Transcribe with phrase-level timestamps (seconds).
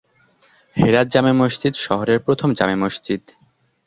[0.77, 3.21] হেরাত জামে মসজিদ শহরের প্রথম জামে মসজিদ।